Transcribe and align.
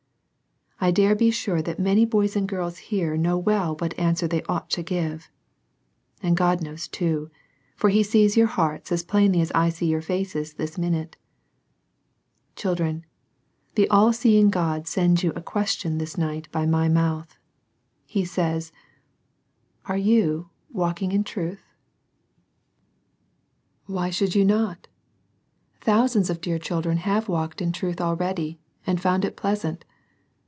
I 0.83 0.89
dare 0.89 1.13
be 1.13 1.29
sure 1.29 1.61
that 1.61 1.77
many 1.77 2.05
boys 2.05 2.35
and 2.35 2.49
girls 2.49 2.79
here 2.89 3.15
know 3.15 3.37
well 3.37 3.75
what 3.75 3.95
answer 3.99 4.27
they 4.27 4.41
ought 4.49 4.71
to 4.71 4.81
give. 4.81 5.29
And 6.23 6.35
God 6.35 6.59
knows 6.63 6.87
to, 6.87 7.29
for 7.75 7.91
He 7.91 8.01
sees 8.01 8.35
your 8.35 8.47
hearts 8.47 8.91
as 8.91 9.03
plainly 9.03 9.41
as 9.41 9.51
I 9.51 9.69
see 9.69 9.85
your 9.85 10.01
faces 10.01 10.55
this 10.55 10.79
minute. 10.79 11.17
Children, 12.55 13.05
the 13.75 13.87
all 13.89 14.11
seeing 14.11 14.49
God 14.49 14.87
sends 14.87 15.21
you 15.21 15.31
a 15.35 15.41
ques 15.43 15.75
tion 15.75 15.99
this 15.99 16.17
night 16.17 16.51
by 16.51 16.65
my 16.65 16.89
mouth: 16.89 17.37
He 18.07 18.25
says,— 18.25 18.71
Arc 19.85 20.01
you 20.01 20.49
walking 20.73 21.11
in 21.11 21.23
truth 21.23 21.61
i 23.85 23.85
32 23.85 23.85
SERMONS 23.85 23.85
FOR 23.85 23.91
CHILDREN. 23.91 23.95
Why 23.95 24.09
should 24.09 24.35
you 24.35 24.45
not? 24.45 24.87
Thousands 25.79 26.29
of 26.31 26.41
dear 26.41 26.57
children 26.57 26.97
have 26.97 27.29
walked 27.29 27.61
in 27.61 27.71
truth 27.71 28.01
already, 28.01 28.59
and 28.87 28.99
found 28.99 29.23
it 29.23 29.37
pleasant. 29.37 29.85